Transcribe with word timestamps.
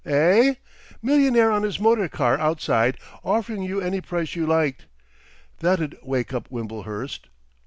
Eh? 0.03 0.55
Millionaire 1.03 1.51
on 1.51 1.61
his 1.61 1.79
motor 1.79 2.09
car 2.09 2.35
outside, 2.39 2.97
offering 3.23 3.61
you 3.61 3.79
any 3.79 4.01
price 4.01 4.35
you 4.35 4.47
liked. 4.47 4.87
That 5.59 5.79
'ud 5.79 5.95
wake 6.01 6.33
up 6.33 6.49
Wimblehurst.... 6.49 7.27